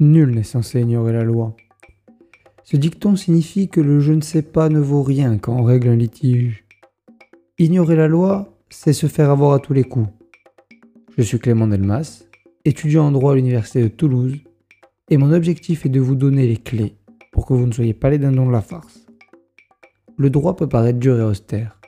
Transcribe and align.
Nul 0.00 0.34
n'est 0.34 0.42
censé 0.42 0.80
ignorer 0.80 1.12
la 1.12 1.22
loi. 1.22 1.54
Ce 2.64 2.76
dicton 2.76 3.14
signifie 3.14 3.68
que 3.68 3.80
le 3.80 4.00
je 4.00 4.12
ne 4.12 4.22
sais 4.22 4.42
pas 4.42 4.68
ne 4.68 4.80
vaut 4.80 5.04
rien 5.04 5.38
quand 5.38 5.54
on 5.54 5.62
règle 5.62 5.88
un 5.88 5.96
litige. 5.96 6.64
Ignorer 7.60 7.94
la 7.94 8.08
loi, 8.08 8.58
c'est 8.70 8.92
se 8.92 9.06
faire 9.06 9.30
avoir 9.30 9.52
à 9.52 9.60
tous 9.60 9.72
les 9.72 9.84
coups. 9.84 10.08
Je 11.16 11.22
suis 11.22 11.38
Clément 11.38 11.68
Delmas, 11.68 12.24
étudiant 12.64 13.06
en 13.06 13.12
droit 13.12 13.32
à 13.32 13.34
l'Université 13.36 13.82
de 13.82 13.88
Toulouse, 13.88 14.36
et 15.10 15.16
mon 15.16 15.32
objectif 15.32 15.86
est 15.86 15.90
de 15.90 16.00
vous 16.00 16.16
donner 16.16 16.48
les 16.48 16.56
clés 16.56 16.96
pour 17.30 17.46
que 17.46 17.54
vous 17.54 17.66
ne 17.66 17.72
soyez 17.72 17.94
pas 17.94 18.10
les 18.10 18.18
dindons 18.18 18.46
de 18.46 18.52
la 18.52 18.62
farce. 18.62 19.06
Le 20.16 20.28
droit 20.28 20.56
peut 20.56 20.68
paraître 20.68 20.98
dur 20.98 21.20
et 21.20 21.24
austère, 21.24 21.78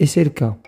et 0.00 0.06
c'est 0.06 0.24
le 0.24 0.30
cas. 0.30 0.58